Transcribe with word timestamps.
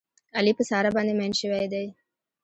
علي 0.37 0.51
په 0.57 0.63
ساره 0.69 0.89
باندې 0.95 1.13
مین 1.19 1.33
شوی 1.41 1.65
دی. 1.73 1.85